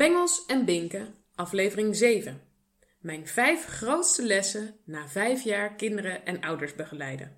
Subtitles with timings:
[0.00, 2.40] Bengels en Binken, aflevering 7.
[3.00, 7.36] Mijn vijf grootste lessen na vijf jaar kinderen en ouders begeleiden.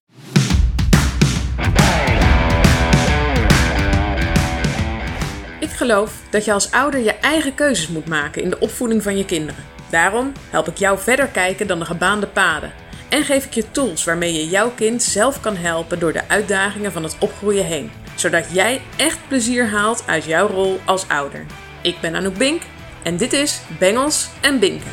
[5.60, 9.16] Ik geloof dat je als ouder je eigen keuzes moet maken in de opvoeding van
[9.16, 9.64] je kinderen.
[9.90, 12.72] Daarom help ik jou verder kijken dan de gebaande paden.
[13.08, 16.92] En geef ik je tools waarmee je jouw kind zelf kan helpen door de uitdagingen
[16.92, 17.90] van het opgroeien heen.
[18.16, 21.46] Zodat jij echt plezier haalt uit jouw rol als ouder.
[21.82, 22.62] Ik ben Anouk Bink
[23.04, 24.90] en dit is Bengels en Binken.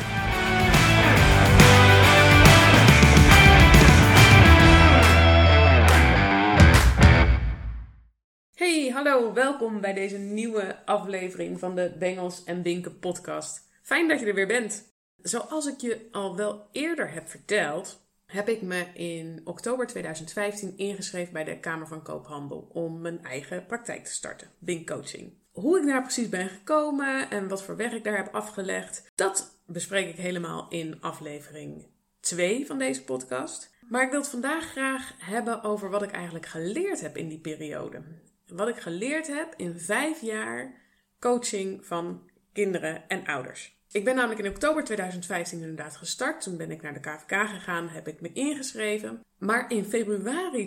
[8.54, 13.68] Hey, hallo, welkom bij deze nieuwe aflevering van de Bengels en Binken podcast.
[13.82, 14.94] Fijn dat je er weer bent.
[15.22, 21.32] Zoals ik je al wel eerder heb verteld, heb ik me in oktober 2015 ingeschreven
[21.32, 25.38] bij de Kamer van Koophandel om mijn eigen praktijk te starten, Bink Coaching.
[25.60, 29.60] Hoe ik daar precies ben gekomen en wat voor weg ik daar heb afgelegd, dat
[29.66, 31.86] bespreek ik helemaal in aflevering
[32.20, 33.74] 2 van deze podcast.
[33.88, 37.38] Maar ik wil het vandaag graag hebben over wat ik eigenlijk geleerd heb in die
[37.38, 38.02] periode.
[38.46, 40.74] Wat ik geleerd heb in vijf jaar
[41.18, 43.78] coaching van kinderen en ouders.
[43.90, 46.42] Ik ben namelijk in oktober 2015 inderdaad gestart.
[46.42, 49.24] Toen ben ik naar de KVK gegaan, heb ik me ingeschreven.
[49.38, 50.66] Maar in februari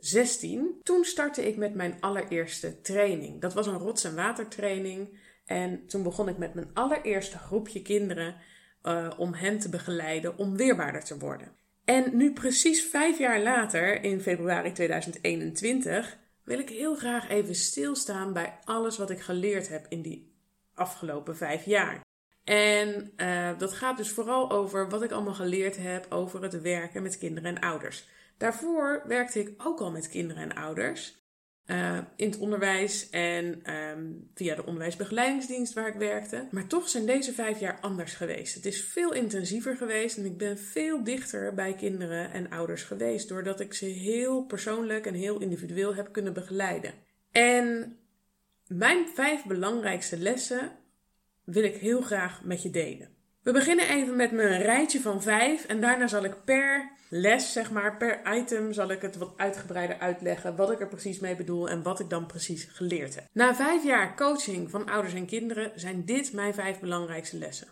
[0.00, 3.40] 2016, toen startte ik met mijn allereerste training.
[3.40, 5.18] Dat was een rots- en watertraining.
[5.44, 8.36] En toen begon ik met mijn allereerste groepje kinderen
[8.82, 11.52] uh, om hen te begeleiden om weerbaarder te worden.
[11.84, 18.32] En nu precies vijf jaar later, in februari 2021, wil ik heel graag even stilstaan
[18.32, 20.32] bij alles wat ik geleerd heb in die
[20.74, 22.00] afgelopen vijf jaar.
[22.44, 27.02] En uh, dat gaat dus vooral over wat ik allemaal geleerd heb over het werken
[27.02, 28.08] met kinderen en ouders.
[28.38, 31.16] Daarvoor werkte ik ook al met kinderen en ouders.
[31.66, 36.48] Uh, in het onderwijs en um, via de onderwijsbegeleidingsdienst waar ik werkte.
[36.50, 38.54] Maar toch zijn deze vijf jaar anders geweest.
[38.54, 43.28] Het is veel intensiever geweest en ik ben veel dichter bij kinderen en ouders geweest.
[43.28, 46.94] Doordat ik ze heel persoonlijk en heel individueel heb kunnen begeleiden.
[47.30, 47.96] En
[48.66, 50.72] mijn vijf belangrijkste lessen
[51.44, 53.17] wil ik heel graag met je delen.
[53.42, 57.70] We beginnen even met mijn rijtje van vijf en daarna zal ik per les, zeg
[57.70, 61.68] maar, per item zal ik het wat uitgebreider uitleggen wat ik er precies mee bedoel
[61.68, 63.24] en wat ik dan precies geleerd heb.
[63.32, 67.68] Na vijf jaar coaching van ouders en kinderen zijn dit mijn vijf belangrijkste lessen.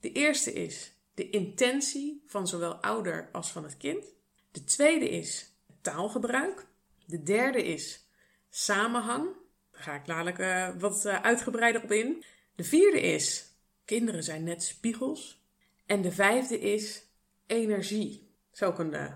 [0.00, 4.04] De eerste is de intentie van zowel ouder als van het kind.
[4.50, 6.66] De tweede is taalgebruik.
[7.06, 8.08] De derde is
[8.50, 9.28] samenhang.
[9.70, 12.24] Daar ga ik dadelijk uh, wat uh, uitgebreider op in.
[12.54, 13.53] De vierde is
[13.84, 15.42] kinderen zijn net spiegels.
[15.86, 17.02] En de vijfde is
[17.46, 18.28] energie.
[18.50, 19.12] Dat is ook een uh,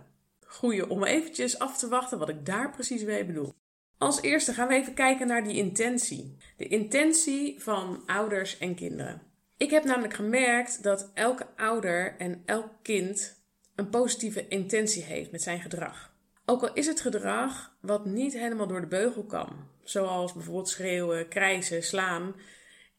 [0.47, 3.53] goede om eventjes af te wachten wat ik daar precies mee bedoel.
[3.99, 6.37] Als eerste gaan we even kijken naar die intentie.
[6.57, 9.23] De intentie van ouders en kinderen.
[9.57, 13.41] Ik heb namelijk gemerkt dat elke ouder en elk kind
[13.75, 16.13] een positieve intentie heeft met zijn gedrag.
[16.45, 19.49] Ook al is het gedrag wat niet helemaal door de beugel kan,
[19.83, 22.35] zoals bijvoorbeeld schreeuwen, krijsen, slaan,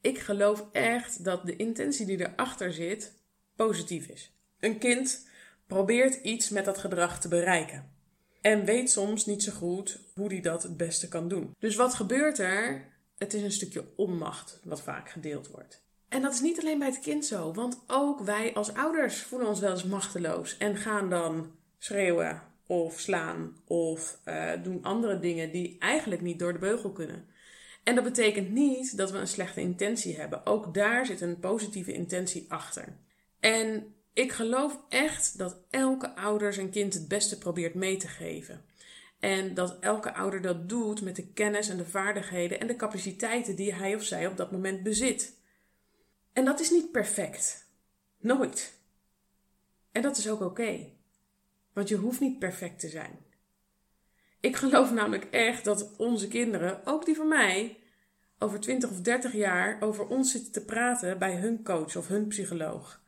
[0.02, 3.14] ik geloof echt dat de intentie die erachter zit
[3.56, 4.32] positief is.
[4.60, 5.28] Een kind
[5.68, 7.92] probeert iets met dat gedrag te bereiken.
[8.42, 11.56] En weet soms niet zo goed hoe hij dat het beste kan doen.
[11.60, 12.88] Dus wat gebeurt er?
[13.18, 15.84] Het is een stukje onmacht wat vaak gedeeld wordt.
[16.10, 19.48] En dat is niet alleen bij het kind zo, want ook wij als ouders voelen
[19.48, 25.52] ons wel eens machteloos en gaan dan schreeuwen of slaan of uh, doen andere dingen
[25.52, 27.28] die eigenlijk niet door de beugel kunnen.
[27.84, 30.46] En dat betekent niet dat we een slechte intentie hebben.
[30.46, 32.98] Ook daar zit een positieve intentie achter.
[33.40, 38.66] En ik geloof echt dat elke ouder zijn kind het beste probeert mee te geven.
[39.20, 43.56] En dat elke ouder dat doet met de kennis en de vaardigheden en de capaciteiten
[43.56, 45.38] die hij of zij op dat moment bezit.
[46.34, 47.68] En dat is niet perfect.
[48.18, 48.74] Nooit.
[49.92, 50.90] En dat is ook oké.
[51.74, 53.20] Want je hoeft niet perfect te zijn.
[54.40, 57.78] Ik geloof namelijk echt dat onze kinderen, ook die van mij,
[58.40, 62.28] over 20 of 30 jaar over ons zitten te praten bij hun coach of hun
[62.28, 63.02] psycholoog.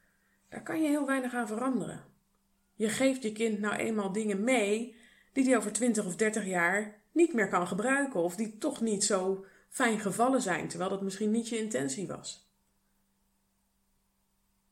[0.50, 2.04] Daar kan je heel weinig aan veranderen.
[2.74, 4.96] Je geeft je kind nou eenmaal dingen mee
[5.34, 9.04] die hij over 20 of 30 jaar niet meer kan gebruiken of die toch niet
[9.04, 12.50] zo fijn gevallen zijn, terwijl dat misschien niet je intentie was.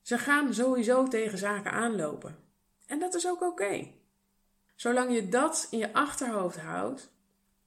[0.02, 2.38] Ze gaan sowieso tegen zaken aanlopen.
[2.86, 3.88] En dat is ook oké.
[4.80, 7.12] Zolang je dat in je achterhoofd houdt,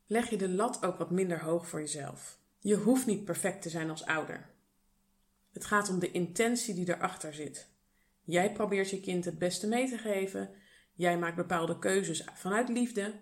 [0.06, 2.38] leg je de lat ook wat minder hoog voor jezelf.
[2.58, 4.50] Je hoeft niet perfect te zijn als ouder.
[5.50, 7.68] Het gaat om de intentie die erachter zit.
[8.22, 10.50] Jij probeert je kind het beste mee te geven.
[10.92, 13.20] Jij maakt bepaalde keuzes vanuit liefde.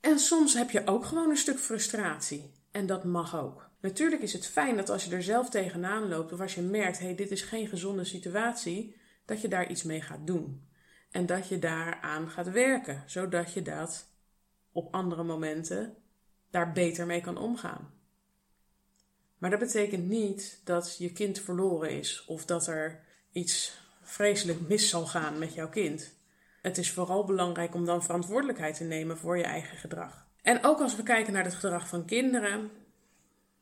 [0.00, 2.52] En soms heb je ook gewoon een stuk frustratie.
[2.70, 3.70] En dat mag ook.
[3.80, 6.98] Natuurlijk is het fijn dat als je er zelf tegenaan loopt of als je merkt,
[6.98, 10.67] hé, hey, dit is geen gezonde situatie, dat je daar iets mee gaat doen.
[11.10, 14.08] En dat je daaraan gaat werken, zodat je dat
[14.72, 15.96] op andere momenten
[16.50, 17.92] daar beter mee kan omgaan.
[19.38, 23.00] Maar dat betekent niet dat je kind verloren is of dat er
[23.32, 26.16] iets vreselijk mis zal gaan met jouw kind.
[26.62, 30.26] Het is vooral belangrijk om dan verantwoordelijkheid te nemen voor je eigen gedrag.
[30.42, 32.70] En ook als we kijken naar het gedrag van kinderen,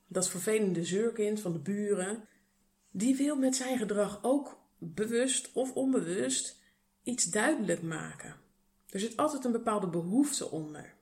[0.07, 2.29] dat vervelende zeurkind van de buren,
[2.91, 6.56] die wil met zijn gedrag ook bewust of onbewust
[7.07, 8.35] iets duidelijk maken.
[8.91, 10.95] Er zit altijd een bepaalde behoefte onder.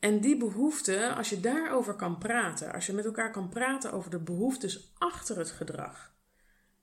[0.00, 4.10] En die behoefte, als je daarover kan praten, als je met elkaar kan praten over
[4.10, 6.14] de behoeftes achter het gedrag,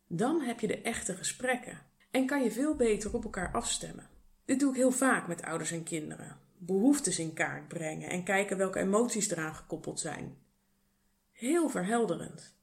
[0.08, 1.81] dan heb je de echte gesprekken
[2.12, 4.10] en kan je veel beter op elkaar afstemmen.
[4.46, 6.38] Dit doe ik heel vaak met ouders en kinderen.
[6.58, 10.38] Behoeftes in kaart brengen en kijken welke emoties eraan gekoppeld zijn.
[11.31, 12.56] Heel verhelderend.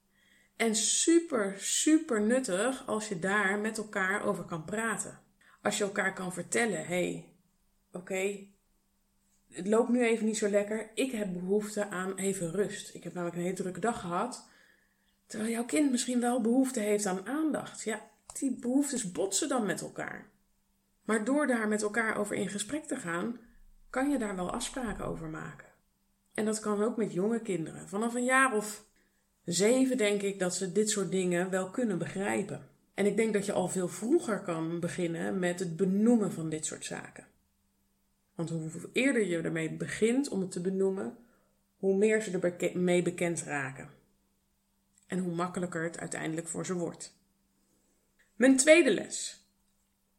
[0.57, 5.23] En super, super nuttig als je daar met elkaar over kan praten.
[5.65, 7.29] Als je elkaar kan vertellen: hey,
[7.93, 8.47] oké,
[9.51, 10.91] het loopt nu even niet zo lekker.
[10.95, 12.95] Ik heb behoefte aan even rust.
[12.95, 14.49] Ik heb namelijk een hele drukke dag gehad.
[15.27, 17.83] Terwijl jouw kind misschien wel behoefte heeft aan aandacht.
[17.83, 20.31] Ja, die behoeftes botsen dan met elkaar.
[21.05, 23.41] Maar door daar met elkaar over in gesprek te gaan,
[23.91, 25.69] kan je daar wel afspraken over maken.
[26.35, 27.89] En dat kan ook met jonge kinderen.
[27.89, 28.85] Vanaf een jaar of
[29.45, 32.69] zeven denk ik dat ze dit soort dingen wel kunnen begrijpen.
[32.95, 36.67] En ik denk dat je al veel vroeger kan beginnen met het benoemen van dit
[36.67, 37.27] soort zaken.
[38.35, 41.17] Want hoe eerder je ermee begint om het te benoemen,
[41.77, 43.91] hoe meer ze ermee bekend raken.
[45.07, 47.17] En hoe makkelijker het uiteindelijk voor ze wordt.
[48.35, 49.47] Mijn tweede les.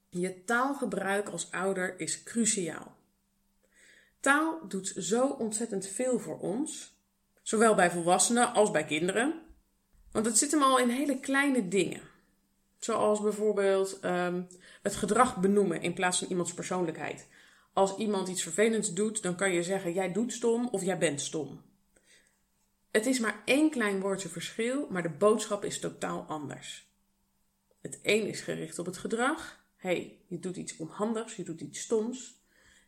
[0.10, 2.96] Je taalgebruik als ouder is cruciaal.
[4.20, 7.00] Taal doet zo ontzettend veel voor ons,
[7.42, 9.42] zowel bij volwassenen als bij kinderen.
[10.12, 12.02] Want het zit hem al in hele kleine dingen.
[12.86, 14.48] Zoals bijvoorbeeld um,
[14.82, 17.28] het gedrag benoemen in plaats van iemands persoonlijkheid.
[17.74, 21.22] Als iemand iets vervelends doet, dan kan je zeggen: jij doet stom of jij bent
[21.22, 21.62] stom.
[22.92, 26.90] Het is maar één klein woordje verschil, maar de boodschap is totaal anders.
[27.82, 29.66] Het een is gericht op het gedrag.
[29.76, 32.44] hey, je doet iets onhandigs, je doet iets stoms.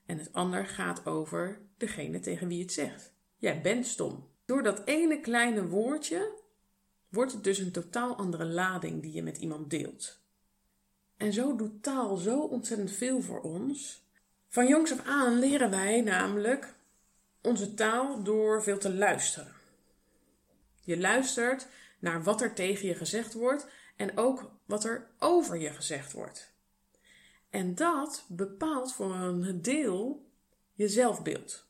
[0.06, 3.14] En het ander gaat over degene tegen wie het zegt.
[3.38, 4.30] Jij bent stom.
[4.46, 6.37] Door dat ene kleine woordje
[7.10, 10.20] wordt het dus een totaal andere lading die je met iemand deelt.
[11.18, 14.06] En zo doet taal zo ontzettend veel voor ons.
[14.48, 16.76] Van jongs af aan leren wij namelijk
[17.42, 19.54] onze taal door veel te luisteren.
[20.82, 21.68] Je luistert
[22.00, 26.54] naar wat er tegen je gezegd wordt en ook wat er over je gezegd wordt.
[27.50, 30.30] En dat bepaalt voor een deel
[30.74, 31.66] je zelfbeeld.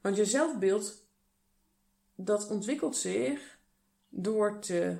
[0.00, 1.06] Want je zelfbeeld
[2.14, 3.53] dat ontwikkelt zich
[4.16, 4.96] door te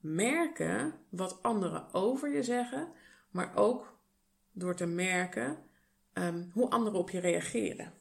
[0.00, 2.88] merken wat anderen over je zeggen,
[3.30, 3.98] maar ook
[4.52, 5.58] door te merken
[6.12, 7.92] um, hoe anderen op je reageren.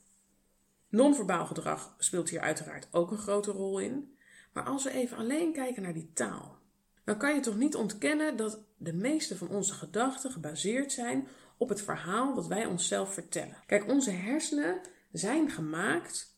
[0.90, 4.16] Non-verbaal gedrag speelt hier uiteraard ook een grote rol in.
[4.54, 6.58] Maar als we even alleen kijken naar die taal,
[7.04, 11.28] dan kan je toch niet ontkennen dat de meeste van onze gedachten gebaseerd zijn
[11.58, 13.58] op het verhaal wat wij onszelf vertellen.
[13.66, 14.82] Kijk, onze hersenen
[15.12, 16.36] zijn gemaakt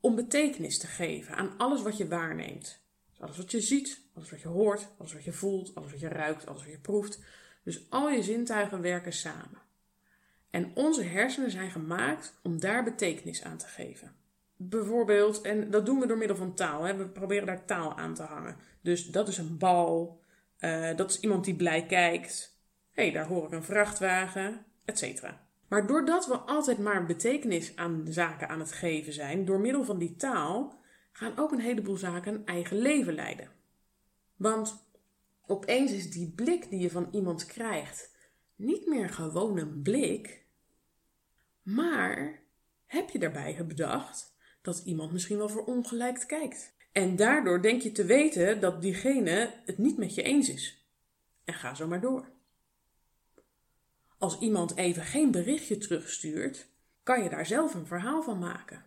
[0.00, 2.79] om betekenis te geven aan alles wat je waarneemt.
[3.20, 6.08] Alles wat je ziet, alles wat je hoort, alles wat je voelt, alles wat je
[6.08, 7.20] ruikt, alles wat je proeft.
[7.64, 9.58] Dus al je zintuigen werken samen.
[10.50, 14.12] En onze hersenen zijn gemaakt om daar betekenis aan te geven.
[14.56, 16.82] Bijvoorbeeld, en dat doen we door middel van taal.
[16.82, 16.96] Hè?
[16.96, 18.56] We proberen daar taal aan te hangen.
[18.80, 20.22] Dus dat is een bal,
[20.58, 22.58] uh, dat is iemand die blij kijkt.
[22.90, 25.22] Hé, hey, daar hoor ik een vrachtwagen, etc.
[25.68, 29.98] Maar doordat we altijd maar betekenis aan zaken aan het geven zijn, door middel van
[29.98, 30.79] die taal,
[31.12, 33.50] gaan ook een heleboel zaken een eigen leven leiden.
[34.36, 34.86] Want
[35.46, 38.10] opeens is die blik die je van iemand krijgt
[38.56, 40.44] niet meer gewoon een blik,
[41.62, 42.42] maar
[42.86, 46.74] heb je daarbij bedacht dat iemand misschien wel verongelijkt kijkt?
[46.92, 50.84] En daardoor denk je te weten dat diegene het niet met je eens is.
[51.44, 52.28] En ga zo maar door.
[54.18, 56.68] Als iemand even geen berichtje terugstuurt,
[57.02, 58.84] kan je daar zelf een verhaal van maken.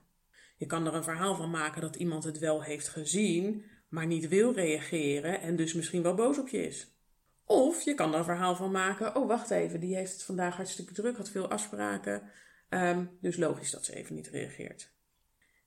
[0.64, 4.28] Je kan er een verhaal van maken dat iemand het wel heeft gezien, maar niet
[4.28, 6.98] wil reageren en dus misschien wel boos op je is.
[7.46, 10.56] Of je kan er een verhaal van maken, oh wacht even, die heeft het vandaag
[10.56, 12.30] hartstikke druk, had veel afspraken,
[12.70, 14.94] um, dus logisch dat ze even niet reageert.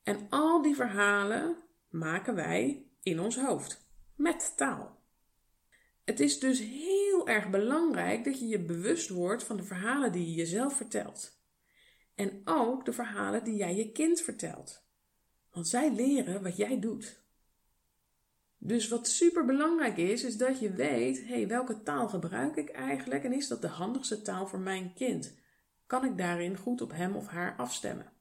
[0.03, 1.57] En al die verhalen
[1.91, 5.01] maken wij in ons hoofd met taal.
[6.05, 10.27] Het is dus heel erg belangrijk dat je je bewust wordt van de verhalen die
[10.27, 11.41] je jezelf vertelt.
[12.15, 14.86] En ook de verhalen die jij je kind vertelt.
[15.57, 17.21] Want zij leren wat jij doet.
[18.59, 22.71] Dus wat super belangrijk is, is dat je weet: hé, hey, welke taal gebruik ik
[22.71, 25.35] eigenlijk en is dat de handigste taal voor mijn kind?
[25.87, 28.13] Kan ik daarin goed op hem of haar afstemmen?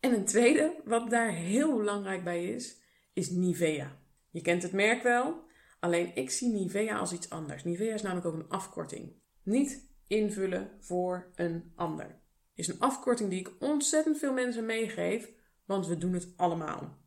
[0.00, 2.76] En een tweede, wat daar heel belangrijk bij is,
[3.12, 3.96] is Nivea.
[4.30, 5.44] Je kent het merk wel,
[5.80, 7.64] alleen ik zie Nivea als iets anders.
[7.64, 9.12] Nivea is namelijk ook een afkorting.
[9.42, 12.20] Niet invullen voor een ander.
[12.54, 15.38] Is een afkorting die ik ontzettend veel mensen meegeef,
[15.70, 16.98] want we doen het allemaal.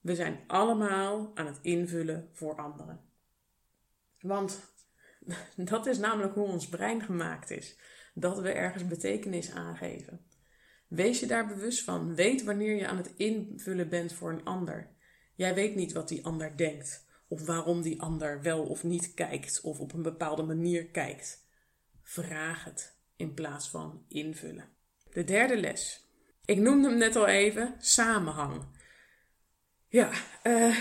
[0.00, 3.00] We zijn allemaal aan het invullen voor anderen.
[4.20, 4.60] Want
[5.56, 7.78] dat is namelijk hoe ons brein gemaakt is.
[8.14, 10.26] Dat we ergens betekenis aangeven.
[10.88, 12.14] Wees je daar bewust van.
[12.14, 14.90] Weet wanneer je aan het invullen bent voor een ander.
[15.34, 17.06] Jij weet niet wat die ander denkt.
[17.28, 19.60] Of waarom die ander wel of niet kijkt.
[19.60, 21.46] Of op een bepaalde manier kijkt.
[22.02, 24.68] Vraag het in plaats van invullen.
[25.12, 26.03] De derde les.
[26.44, 27.74] Ik noemde hem net al even.
[27.78, 28.64] Samenhang.
[29.88, 30.10] Ja,
[30.42, 30.76] uh,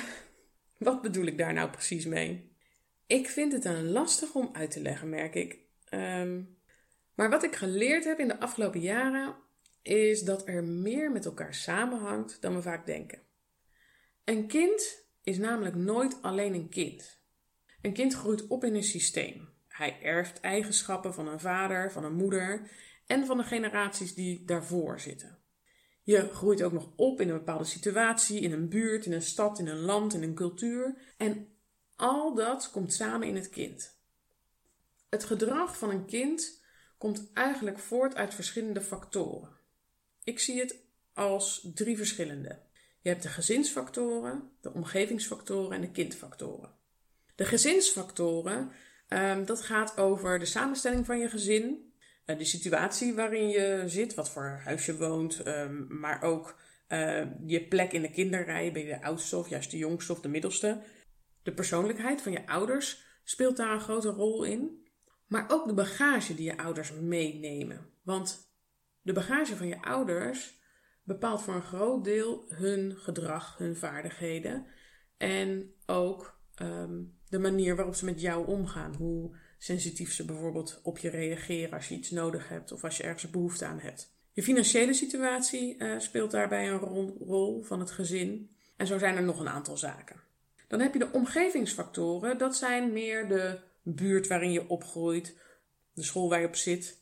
[0.78, 2.52] wat bedoel ik daar nou precies mee?
[3.08, 5.58] Ik vind het een lastig om uit te leggen, merk ik.
[5.90, 6.58] Um,
[7.14, 9.36] maar wat ik geleerd heb in de afgelopen jaren
[9.82, 13.22] is dat er meer met elkaar samenhangt dan we vaak denken.
[14.24, 17.22] Een kind is namelijk nooit alleen een kind.
[17.82, 19.50] Een kind groeit op in een systeem.
[19.68, 22.70] Hij erft eigenschappen van een vader, van een moeder
[23.06, 25.43] en van de generaties die daarvoor zitten.
[26.04, 29.60] Je groeit ook nog op in een bepaalde situatie, in een buurt, in een stad,
[29.60, 31.14] in een land, in een cultuur.
[31.18, 31.48] En
[31.96, 34.02] al dat komt samen in het kind.
[35.10, 36.62] Het gedrag van een kind
[36.98, 39.58] komt eigenlijk voort uit verschillende factoren.
[40.24, 40.84] Ik zie het
[41.14, 42.62] als drie verschillende.
[43.02, 46.76] Je hebt de gezinsfactoren, de omgevingsfactoren en de kindfactoren.
[47.36, 48.72] De gezinsfactoren,
[49.08, 51.93] um, dat gaat over de samenstelling van je gezin,
[52.26, 57.26] uh, de situatie waarin je zit, wat voor huis je woont, um, maar ook uh,
[57.46, 60.30] je plek in de kinderrij, ben je de oudste of juist de jongste of de
[60.30, 60.82] middelste.
[61.44, 64.82] De persoonlijkheid van je ouders speelt daar een grote rol in.
[65.28, 67.90] Maar ook de bagage die je ouders meenemen.
[68.04, 68.52] Want
[69.02, 70.62] de bagage van je ouders
[71.04, 74.68] bepaalt voor een groot deel hun gedrag, hun vaardigheden.
[75.18, 78.96] En ook um, de manier waarop ze met jou omgaan.
[78.96, 83.04] Hoe sensitief ze bijvoorbeeld op je reageren als je iets nodig hebt of als je
[83.04, 84.14] ergens behoefte aan hebt.
[84.32, 86.80] Je financiële situatie uh, speelt daarbij een
[87.20, 88.56] rol, van het gezin.
[88.78, 90.22] En zo zijn er nog een aantal zaken.
[90.68, 92.38] Dan heb je de omgevingsfactoren.
[92.38, 95.38] Dat zijn meer de buurt waarin je opgroeit,
[95.94, 96.98] de school waar je op zit,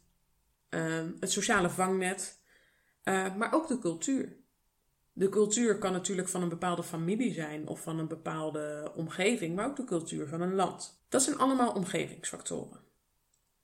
[0.69, 2.39] uh, het sociale vangnet,
[3.03, 4.37] uh, maar ook de cultuur.
[5.13, 9.65] De cultuur kan natuurlijk van een bepaalde familie zijn of van een bepaalde omgeving, maar
[9.65, 11.03] ook de cultuur van een land.
[11.09, 12.79] Dat zijn allemaal omgevingsfactoren.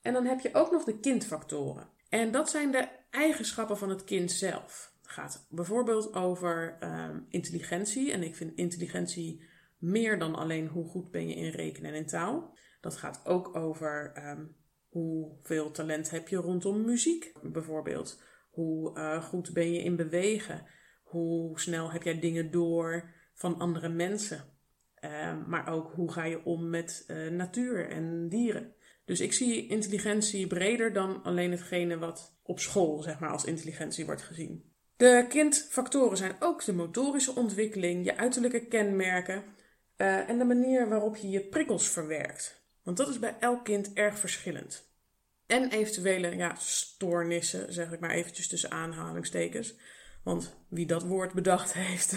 [0.02, 1.90] En dan heb je ook nog de kindfactoren.
[2.10, 4.96] En dat zijn de eigenschappen van het kind zelf.
[5.02, 8.12] Het gaat bijvoorbeeld over uh, intelligentie.
[8.12, 9.44] En ik vind intelligentie
[9.78, 12.58] meer dan alleen hoe goed ben je in rekenen en in taal.
[12.82, 14.56] Dat gaat ook over um,
[14.88, 18.22] hoeveel talent heb je rondom muziek, bijvoorbeeld.
[18.50, 20.66] Hoe uh, goed ben je in bewegen?
[21.08, 24.44] Hoe snel heb jij dingen door van andere mensen?
[25.04, 28.74] Uh, maar ook hoe ga je om met uh, natuur en dieren?
[29.06, 34.06] Dus ik zie intelligentie breder dan alleen hetgene wat op school zeg maar, als intelligentie
[34.06, 34.72] wordt gezien.
[34.98, 39.44] De kindfactoren zijn ook de motorische ontwikkeling, je uiterlijke kenmerken
[39.98, 42.66] uh, en de manier waarop je je prikkels verwerkt.
[42.84, 44.90] Want dat is bij elk kind erg verschillend.
[45.46, 49.76] En eventuele ja, stoornissen, zeg ik maar eventjes tussen aanhalingstekens.
[50.24, 52.16] Want wie dat woord bedacht heeft.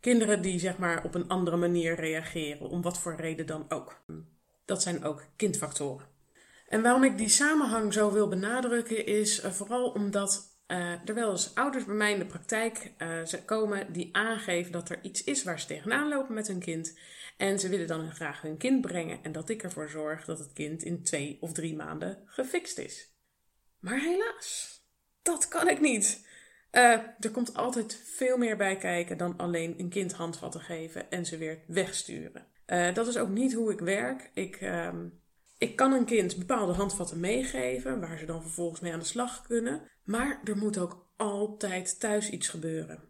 [0.00, 4.02] Kinderen die zeg maar op een andere manier reageren, om wat voor reden dan ook.
[4.64, 6.06] Dat zijn ook kindfactoren.
[6.68, 11.30] En waarom ik die samenhang zo wil benadrukken is uh, vooral omdat uh, er wel
[11.30, 15.42] eens ouders bij mij in de praktijk uh, komen die aangeven dat er iets is
[15.42, 16.98] waar ze tegenaan lopen met hun kind.
[17.36, 20.52] En ze willen dan graag hun kind brengen en dat ik ervoor zorg dat het
[20.52, 23.12] kind in twee of drie maanden gefixt is.
[23.78, 24.80] Maar helaas,
[25.22, 26.27] dat kan ik niet.
[26.72, 26.82] Uh,
[27.18, 31.36] er komt altijd veel meer bij kijken dan alleen een kind handvatten geven en ze
[31.36, 32.46] weer wegsturen.
[32.66, 34.30] Uh, dat is ook niet hoe ik werk.
[34.34, 34.88] Ik, uh,
[35.58, 39.42] ik kan een kind bepaalde handvatten meegeven waar ze dan vervolgens mee aan de slag
[39.42, 39.82] kunnen.
[40.04, 43.00] Maar er moet ook altijd thuis iets gebeuren.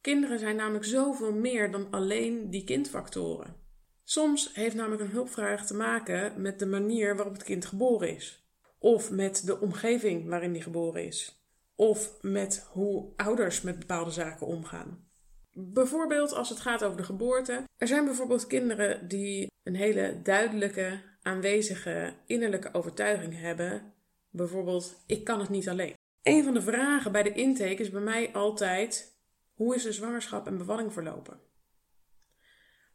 [0.00, 3.56] Kinderen zijn namelijk zoveel meer dan alleen die kindfactoren.
[4.04, 8.48] Soms heeft namelijk een hulpvraag te maken met de manier waarop het kind geboren is.
[8.78, 11.43] Of met de omgeving waarin die geboren is.
[11.74, 15.08] Of met hoe ouders met bepaalde zaken omgaan.
[15.52, 17.64] Bijvoorbeeld als het gaat over de geboorte.
[17.76, 23.92] Er zijn bijvoorbeeld kinderen die een hele duidelijke, aanwezige innerlijke overtuiging hebben.
[24.30, 25.94] Bijvoorbeeld, ik kan het niet alleen.
[26.22, 29.18] Een van de vragen bij de intake is bij mij altijd:
[29.54, 31.40] hoe is de zwangerschap en bevalling verlopen?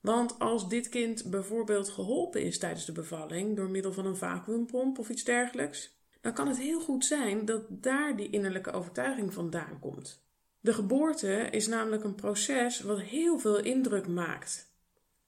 [0.02, 5.00] Want als dit kind bijvoorbeeld geholpen is tijdens de bevalling door middel van een vacuümpomp
[5.00, 9.80] of iets dergelijks, dan kan het heel goed zijn dat daar die innerlijke overtuiging vandaan
[9.80, 10.24] komt.
[10.60, 14.74] De geboorte is namelijk een proces wat heel veel indruk maakt.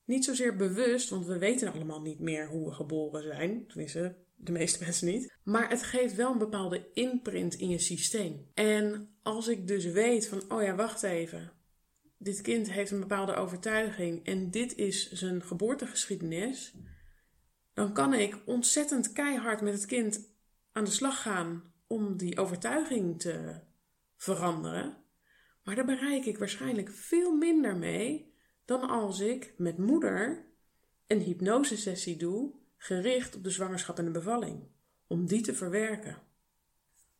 [0.06, 4.52] Niet zozeer bewust, want we weten allemaal niet meer hoe we geboren zijn, tenminste de
[4.52, 5.34] meeste mensen niet.
[5.44, 8.48] Maar het geeft wel een bepaalde imprint in je systeem.
[8.54, 11.52] En als ik dus weet van, oh ja, wacht even.
[12.18, 16.74] Dit kind heeft een bepaalde overtuiging en dit is zijn geboortegeschiedenis.
[17.74, 20.30] Dan kan ik ontzettend keihard met het kind
[20.72, 23.62] aan de slag gaan om die overtuiging te
[24.16, 24.98] veranderen.
[25.64, 28.34] Maar daar bereik ik waarschijnlijk veel minder mee
[28.66, 30.50] dan als ik met moeder
[31.08, 34.68] een hypnosesessie doe gericht op de zwangerschap en de bevalling,
[35.08, 36.18] om die te verwerken.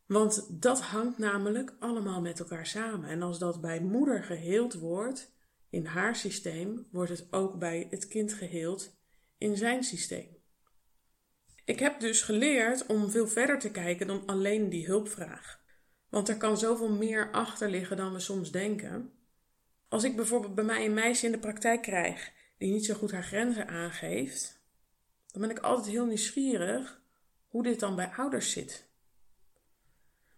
[0.06, 3.08] Want dat hangt namelijk allemaal met elkaar samen.
[3.08, 5.32] En als dat bij moeder geheeld wordt
[5.70, 8.96] in haar systeem, wordt het ook bij het kind geheeld
[9.38, 10.41] in zijn systeem.
[11.64, 15.60] Ik heb dus geleerd om veel verder te kijken dan alleen die hulpvraag.
[16.08, 19.12] Want er kan zoveel meer achter liggen dan we soms denken.
[19.88, 23.12] Als ik bijvoorbeeld bij mij een meisje in de praktijk krijg die niet zo goed
[23.12, 24.60] haar grenzen aangeeft,
[25.30, 27.02] dan ben ik altijd heel nieuwsgierig
[27.46, 28.90] hoe dit dan bij ouders zit.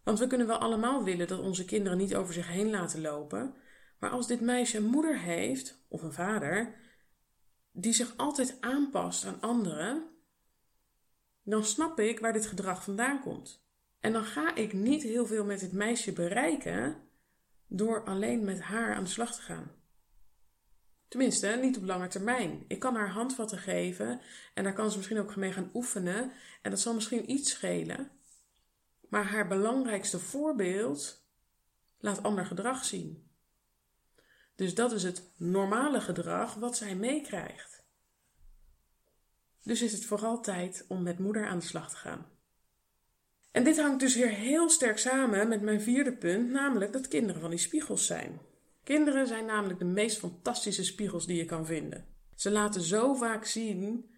[0.03, 3.55] Want we kunnen wel allemaal willen dat onze kinderen niet over zich heen laten lopen,
[3.99, 6.75] maar als dit meisje een moeder heeft, of een vader,
[7.73, 10.14] die zich altijd aanpast aan anderen,
[11.45, 13.63] dan snap ik waar dit gedrag vandaan komt.
[14.01, 16.97] En dan ga ik niet heel veel met dit meisje bereiken
[17.67, 19.71] door alleen met haar aan de slag te gaan.
[21.09, 22.65] Tenminste, niet op lange termijn.
[22.69, 24.21] Ik kan haar handvatten geven
[24.55, 26.33] en daar kan ze misschien ook mee gaan oefenen.
[26.63, 28.11] En dat zal misschien iets schelen.
[29.09, 31.27] Maar haar belangrijkste voorbeeld
[31.99, 33.29] laat ander gedrag zien.
[34.55, 37.74] Dus dat is het normale gedrag wat zij meekrijgt.
[39.65, 42.27] Dus is het vooral tijd om met moeder aan de slag te gaan.
[43.51, 47.41] En dit hangt dus weer heel sterk samen met mijn vierde punt, namelijk dat kinderen
[47.41, 48.41] van die spiegels zijn.
[48.85, 52.05] Kinderen zijn namelijk de meest fantastische spiegels die je kan vinden.
[52.35, 54.11] Ze laten zo vaak zien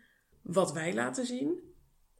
[0.43, 1.61] wat wij laten zien,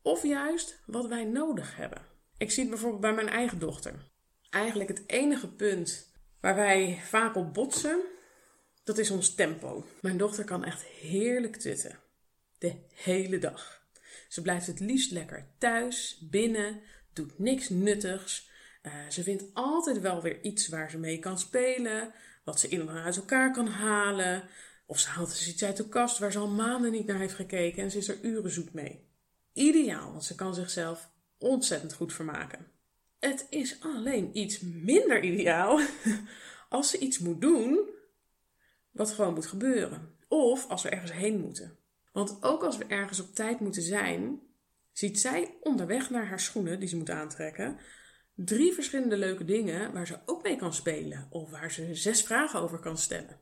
[0.03, 2.03] of juist wat wij nodig hebben.
[2.39, 4.11] Ik zie het bijvoorbeeld bij mijn eigen dochter.
[4.51, 8.01] Eigenlijk het enige punt waar wij vaak op botsen,
[8.85, 9.85] dat is ons tempo.
[10.01, 11.99] Mijn dochter kan echt heerlijk tutten.
[12.59, 13.85] De hele dag.
[14.29, 16.81] Ze blijft het liefst lekker thuis, binnen,
[17.13, 18.49] doet niks nuttigs.
[18.83, 22.15] Uh, ze vindt altijd wel weer iets waar ze mee kan spelen
[22.47, 24.49] wat ze in en uit elkaar kan halen.
[24.87, 27.35] Of ze haalt dus iets uit de kast waar ze al maanden niet naar heeft
[27.35, 29.05] gekeken en ze is er uren zoet mee.
[29.53, 32.67] Ideaal, want ze kan zichzelf ontzettend goed vermaken.
[33.19, 35.81] Het is alleen iets minder ideaal
[36.69, 37.91] als ze iets moet doen
[38.91, 40.15] wat gewoon moet gebeuren.
[40.29, 41.79] Of als we ergens heen moeten.
[42.17, 44.41] Want ook als we ergens op tijd moeten zijn,
[44.93, 47.79] ziet zij onderweg naar haar schoenen die ze moet aantrekken
[48.35, 52.61] drie verschillende leuke dingen waar ze ook mee kan spelen of waar ze zes vragen
[52.61, 53.39] over kan stellen.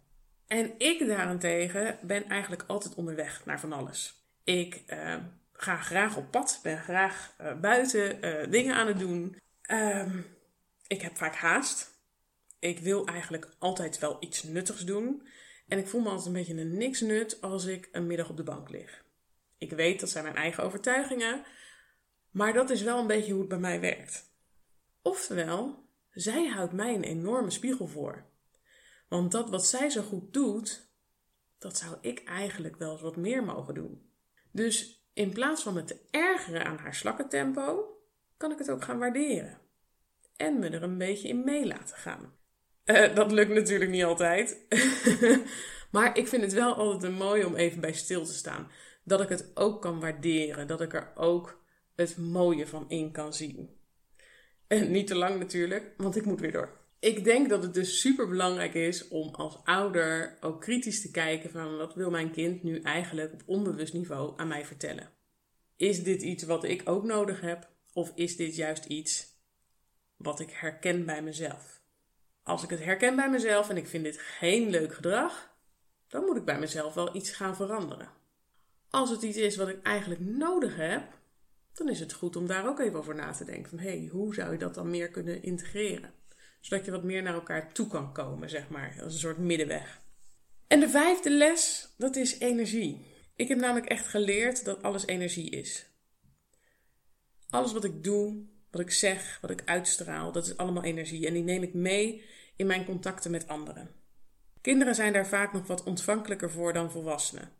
[0.47, 4.27] En ik daarentegen ben eigenlijk altijd onderweg naar van alles.
[4.45, 5.17] Ik uh,
[5.53, 9.37] ga graag op pad, ben graag uh, buiten uh, dingen aan het doen.
[9.63, 10.21] Ehm,
[10.87, 11.91] ik heb vaak haast.
[12.59, 15.29] Ik wil eigenlijk altijd wel iets nuttigs doen.
[15.69, 18.37] En ik voel me altijd een beetje een niks nut als ik een middag op
[18.37, 19.05] de bank lig.
[19.59, 21.45] Ik weet dat zijn mijn eigen overtuigingen,
[22.31, 24.33] maar dat is wel een beetje hoe het bij mij werkt.
[25.03, 28.25] Oftewel, zij houdt mij een enorme spiegel voor.
[29.09, 30.89] Want dat wat zij zo goed doet,
[31.59, 34.11] dat zou ik eigenlijk wel eens wat meer mogen doen.
[34.51, 37.99] Dus in plaats van me te ergeren aan haar slakkentempo,
[38.37, 39.61] kan ik het ook gaan waarderen.
[40.37, 42.35] En me er een beetje in mee laten gaan.
[42.85, 44.59] Uh, dat lukt natuurlijk niet altijd.
[45.93, 48.71] maar ik vind het wel altijd mooi om even bij stil te staan.
[49.05, 50.67] Dat ik het ook kan waarderen.
[50.67, 51.63] Dat ik er ook
[51.97, 53.71] het mooie van in kan zien.
[54.67, 56.83] En niet te lang natuurlijk, want ik moet weer door.
[56.99, 61.51] Ik denk dat het dus super belangrijk is om als ouder ook kritisch te kijken
[61.51, 65.11] van wat wil mijn kind nu eigenlijk op onbewust niveau aan mij vertellen.
[65.77, 69.27] Is dit iets wat ik ook nodig heb of is dit juist iets
[70.17, 71.84] wat ik herken bij mezelf?
[72.45, 75.57] Als ik het herken bij mezelf en ik vind dit geen leuk gedrag,
[76.09, 78.09] dan moet ik bij mezelf wel iets gaan veranderen.
[78.91, 81.03] Als het iets is wat ik eigenlijk nodig heb,
[81.73, 83.71] dan is het goed om daar ook even over na te denken.
[83.71, 86.13] Van hé, hey, hoe zou je dat dan meer kunnen integreren?
[86.61, 90.03] Zodat je wat meer naar elkaar toe kan komen, zeg maar, als een soort middenweg.
[90.67, 93.07] En de vijfde les, dat is energie.
[93.37, 95.87] Ik heb namelijk echt geleerd dat alles energie is.
[97.51, 101.27] Alles wat ik doe, wat ik zeg, wat ik uitstraal, dat is allemaal energie.
[101.27, 102.25] En die neem ik mee
[102.57, 103.91] in mijn contacten met anderen.
[104.61, 107.53] Kinderen zijn daar vaak nog wat ontvankelijker voor dan volwassenen.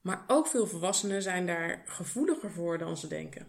[0.00, 3.48] Maar ook veel volwassenen zijn daar gevoeliger voor dan ze denken.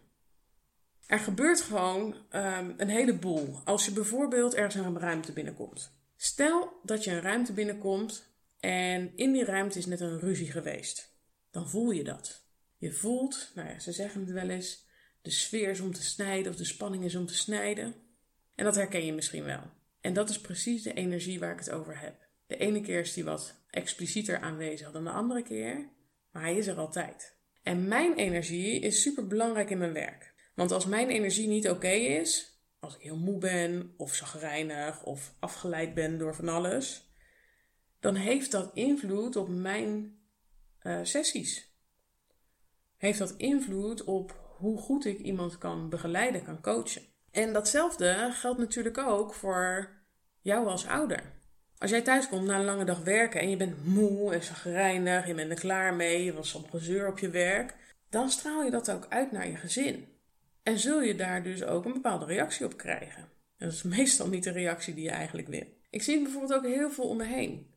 [1.06, 5.92] Er gebeurt gewoon um, een heleboel als je bijvoorbeeld ergens een ruimte binnenkomt.
[6.16, 11.16] Stel dat je een ruimte binnenkomt en in die ruimte is net een ruzie geweest.
[11.50, 12.46] Dan voel je dat.
[12.78, 14.86] Je voelt, nou ja, ze zeggen het wel eens,
[15.22, 17.96] de sfeer is om te snijden of de spanning is om te snijden.
[18.56, 19.64] En dat herken je misschien wel.
[20.02, 22.16] En dat is precies de energie waar ik het over heb.
[22.48, 25.90] De ene keer is die wat explicieter aanwezig dan de andere keer,
[26.32, 27.36] maar hij is er altijd.
[27.64, 30.34] En mijn energie is super belangrijk in mijn werk.
[30.56, 35.34] Want als mijn energie niet oké is, als ik heel moe ben, of zagrijnig, of
[35.40, 37.10] afgeleid ben door van alles,
[38.00, 40.20] dan heeft dat invloed op mijn
[40.84, 41.70] uh, sessies.
[42.98, 47.02] Heeft dat invloed op hoe goed ik iemand kan begeleiden, kan coachen.
[47.32, 49.90] En datzelfde geldt natuurlijk ook voor
[50.42, 51.24] jou als ouder.
[51.78, 55.28] Als jij thuis komt na een lange dag werken en je bent moe en zagrijnig,
[55.28, 57.76] je bent er klaar mee, je was soms gezeur op je werk,
[58.10, 60.08] dan straal je dat ook uit naar je gezin.
[60.64, 63.22] En zul je daar dus ook een bepaalde reactie op krijgen.
[63.58, 65.66] En dat is meestal niet de reactie die je eigenlijk wil.
[65.90, 67.70] Ik zie het bijvoorbeeld ook heel veel om me heen.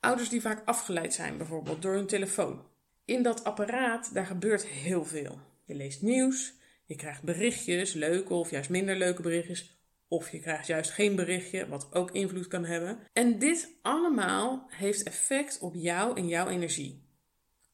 [0.00, 2.66] Ouders die vaak afgeleid zijn, bijvoorbeeld door hun telefoon.
[3.04, 5.38] In dat apparaat, daar gebeurt heel veel.
[5.68, 6.54] Je leest nieuws,
[6.84, 9.78] je krijgt berichtjes, leuke of juist minder leuke berichtjes.
[10.08, 12.98] Of je krijgt juist geen berichtje, wat ook invloed kan hebben.
[13.12, 17.02] En dit allemaal heeft effect op jou en jouw energie.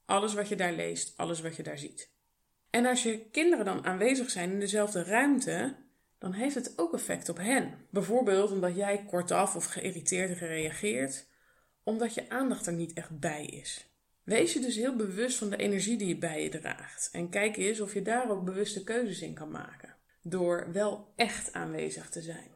[0.05, 2.11] Alles wat je daar leest, alles wat je daar ziet.
[2.71, 5.77] En als je kinderen dan aanwezig zijn in dezelfde ruimte,
[6.19, 7.87] dan heeft het ook effect op hen.
[7.91, 11.27] Bijvoorbeeld omdat jij kortaf of geïrriteerd reageert,
[11.83, 13.94] omdat je aandacht er niet echt bij is.
[14.25, 17.09] Wees je dus heel bewust van de energie die je bij je draagt.
[17.13, 19.97] En kijk eens of je daar ook bewuste keuzes in kan maken.
[20.23, 22.51] Door wel echt aanwezig te zijn.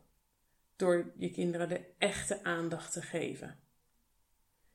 [0.76, 3.58] Door je kinderen de echte aandacht te geven.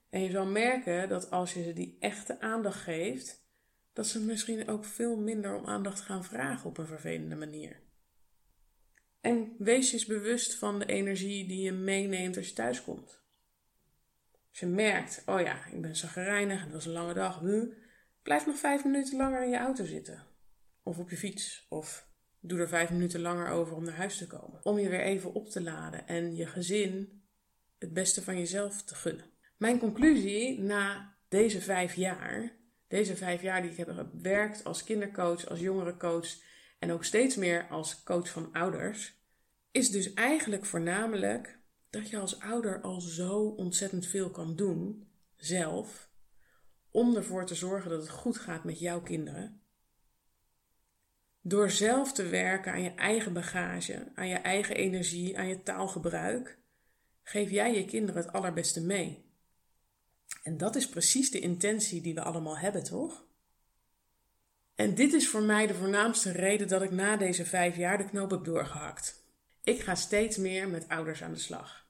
[0.10, 3.45] En je zal merken dat als je ze die echte aandacht geeft,
[3.93, 7.82] dat ze misschien ook veel minder om aandacht gaan vragen op een vervelende manier.
[9.21, 13.22] En wees je eens bewust van de energie die je meeneemt als je thuis komt.
[14.55, 17.73] Je merkt, oh ja, ik ben zagrijnig, het was een lange dag, nu,
[18.21, 20.23] blijf nog vijf minuten langer in je auto zitten.
[20.83, 21.65] Of op je fiets.
[21.69, 22.07] Of
[22.39, 24.59] doe er vijf minuten langer over om naar huis te komen.
[24.65, 27.23] Om je weer even op te laden en je gezin
[27.77, 29.25] het beste van jezelf te gunnen.
[29.57, 32.55] Mijn conclusie na deze vijf jaar,
[32.87, 36.27] deze vijf jaar die ik heb gewerkt als kindercoach, als jongerencoach
[36.79, 39.21] en ook steeds meer als coach van ouders,
[39.71, 41.59] is dus eigenlijk voornamelijk
[41.93, 46.10] dat je als ouder al zo ontzettend veel kan doen, zelf,
[46.91, 49.62] om ervoor te zorgen dat het goed gaat met jouw kinderen.
[51.41, 56.60] Door zelf te werken aan je eigen bagage, aan je eigen energie, aan je taalgebruik,
[57.23, 59.25] geef jij je kinderen het allerbeste mee.
[60.43, 63.25] En dat is precies de intentie die we allemaal hebben, toch?
[64.75, 68.06] En dit is voor mij de voornaamste reden dat ik na deze vijf jaar de
[68.10, 69.23] knoop heb doorgehakt.
[69.63, 71.82] Ik ga steeds meer met ouders aan de slag.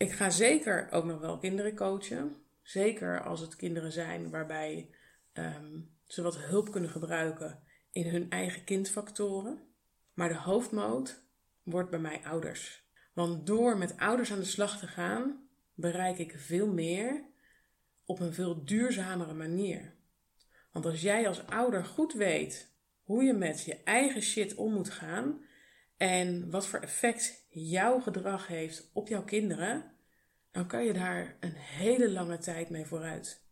[0.00, 2.36] Ik ga zeker ook nog wel kinderen coachen.
[2.62, 4.90] Zeker als het kinderen zijn waarbij
[5.32, 9.58] um, ze wat hulp kunnen gebruiken in hun eigen kindfactoren.
[10.14, 11.22] Maar de hoofdmoot
[11.62, 12.88] wordt bij mij ouders.
[13.12, 17.24] Want door met ouders aan de slag te gaan, bereik ik veel meer
[18.04, 19.94] op een veel duurzamere manier.
[20.72, 24.90] Want als jij als ouder goed weet hoe je met je eigen shit om moet
[24.90, 25.44] gaan,
[26.00, 29.92] en wat voor effect jouw gedrag heeft op jouw kinderen,
[30.50, 33.44] dan kan je daar een hele lange tijd mee vooruit.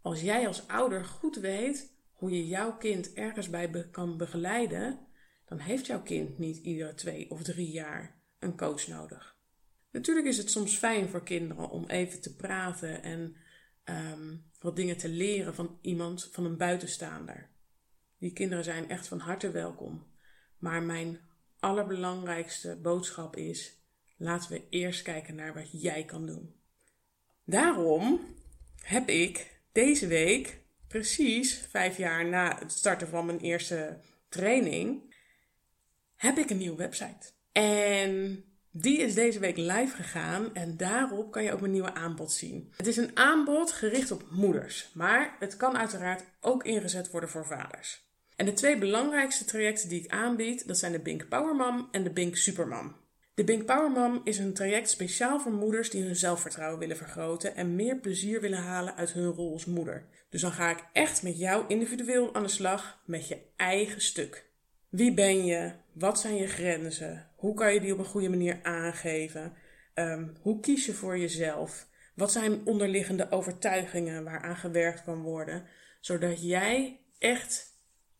[0.00, 5.06] Als jij als ouder goed weet hoe je jouw kind ergens bij kan begeleiden,
[5.46, 9.36] dan heeft jouw kind niet iedere twee of drie jaar een coach nodig.
[9.90, 13.36] Natuurlijk is het soms fijn voor kinderen om even te praten en
[13.84, 17.50] um, wat dingen te leren van iemand, van een buitenstaander.
[18.18, 20.06] Die kinderen zijn echt van harte welkom.
[20.58, 21.25] Maar mijn
[21.60, 23.76] allerbelangrijkste boodschap is:
[24.16, 26.54] laten we eerst kijken naar wat jij kan doen.
[27.44, 28.20] Daarom
[28.82, 35.14] heb ik deze week, precies vijf jaar na het starten van mijn eerste training,
[36.16, 37.32] heb ik een nieuwe website.
[37.52, 42.32] En die is deze week live gegaan en daarop kan je ook mijn nieuwe aanbod
[42.32, 42.72] zien.
[42.76, 47.46] Het is een aanbod gericht op moeders, maar het kan uiteraard ook ingezet worden voor
[47.46, 48.05] vaders.
[48.36, 52.10] En de twee belangrijkste trajecten die ik aanbied, dat zijn de Bink Power en de
[52.10, 52.96] Bink Supermam.
[53.34, 57.76] De Bink Power is een traject speciaal voor moeders die hun zelfvertrouwen willen vergroten en
[57.76, 60.06] meer plezier willen halen uit hun rol als moeder.
[60.30, 64.50] Dus dan ga ik echt met jou individueel aan de slag met je eigen stuk.
[64.88, 65.72] Wie ben je?
[65.92, 67.30] Wat zijn je grenzen?
[67.36, 69.52] Hoe kan je die op een goede manier aangeven?
[69.94, 71.88] Um, hoe kies je voor jezelf?
[72.14, 75.64] Wat zijn onderliggende overtuigingen waaraan gewerkt kan worden,
[76.00, 77.75] zodat jij echt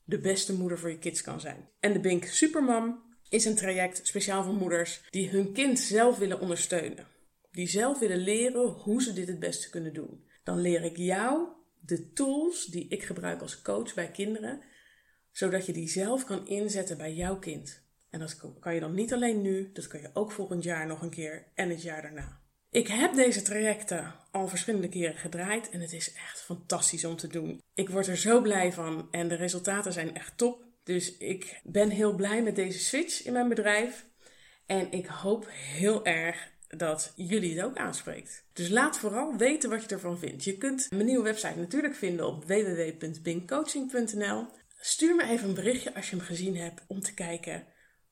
[0.06, 1.68] de beste moeder voor je kids kan zijn?
[1.80, 6.40] En de Bink Supermam is een traject speciaal voor moeders die hun kind zelf willen
[6.40, 7.06] ondersteunen.
[7.50, 10.24] Die zelf willen leren hoe ze dit het beste kunnen doen.
[10.44, 11.48] Dan leer ik jou
[11.80, 14.60] de tools die ik gebruik als coach bij kinderen,
[15.30, 17.84] zodat je die zelf kan inzetten bij jouw kind.
[18.10, 21.02] En dat kan je dan niet alleen nu, dat kan je ook volgend jaar nog
[21.02, 22.45] een keer en het jaar daarna.
[22.76, 27.26] Ik heb deze trajecten al verschillende keren gedraaid en het is echt fantastisch om te
[27.26, 27.62] doen.
[27.74, 30.64] Ik word er zo blij van en de resultaten zijn echt top.
[30.84, 34.06] Dus ik ben heel blij met deze switch in mijn bedrijf.
[34.66, 38.44] En ik hoop heel erg dat jullie het ook aanspreekt.
[38.52, 40.44] Dus laat vooral weten wat je ervan vindt.
[40.44, 44.46] Je kunt mijn nieuwe website natuurlijk vinden op www.bingcoaching.nl.
[44.80, 47.66] Stuur me even een berichtje als je hem gezien hebt om te kijken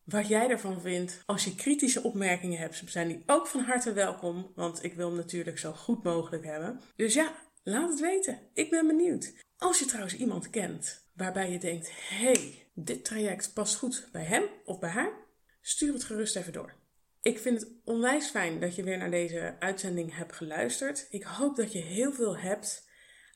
[0.04, 1.22] wat jij ervan vindt.
[1.26, 5.16] Als je kritische opmerkingen hebt, zijn die ook van harte welkom, want ik wil hem
[5.16, 6.80] natuurlijk zo goed mogelijk hebben.
[6.96, 8.38] Dus ja, laat het weten.
[8.54, 9.32] Ik ben benieuwd.
[9.58, 14.42] Als je trouwens iemand kent waarbij je denkt: hey, dit traject past goed bij hem
[14.64, 15.12] of bij haar,
[15.60, 16.74] stuur het gerust even door.
[17.22, 21.06] Ik vind het onwijs fijn dat je weer naar deze uitzending hebt geluisterd.
[21.10, 22.88] Ik hoop dat je heel veel hebt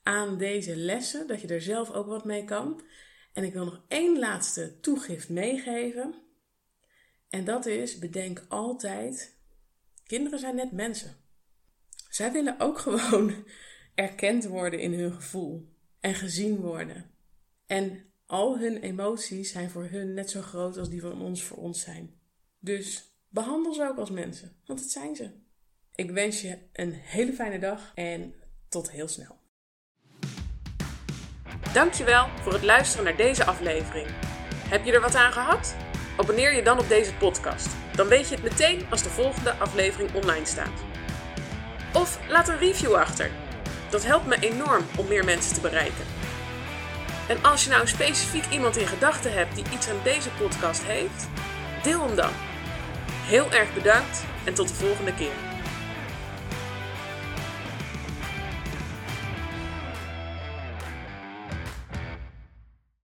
[0.03, 2.83] aan deze lessen, dat je er zelf ook wat mee kan.
[3.33, 6.28] En ik wil nog één laatste toegift meegeven.
[7.29, 9.37] En dat is: bedenk altijd:
[10.07, 11.17] kinderen zijn net mensen.
[12.09, 13.45] Zij willen ook gewoon
[13.95, 15.69] erkend worden in hun gevoel
[16.01, 17.11] en gezien worden.
[17.67, 21.57] En al hun emoties zijn voor hun net zo groot als die van ons voor
[21.57, 22.21] ons zijn.
[22.59, 25.31] Dus behandel ze ook als mensen, want het zijn ze.
[25.95, 28.35] Ik wens je een hele fijne dag en
[28.69, 29.37] tot heel snel.
[31.73, 34.07] Dankjewel voor het luisteren naar deze aflevering.
[34.69, 35.88] Heb je er wat aan gehad?
[36.19, 37.69] Abonneer je dan op deze podcast.
[37.95, 40.83] Dan weet je het meteen als de volgende aflevering online staat.
[41.93, 43.31] Of laat een review achter.
[43.91, 46.05] Dat helpt me enorm om meer mensen te bereiken.
[47.29, 51.29] En als je nou specifiek iemand in gedachten hebt die iets aan deze podcast heeft,
[51.83, 52.33] deel hem dan.
[53.27, 55.48] Heel erg bedankt en tot de volgende keer.